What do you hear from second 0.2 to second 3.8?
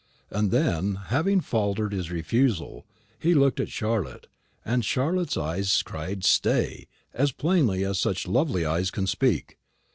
And then, having faltered his refusal, he looked at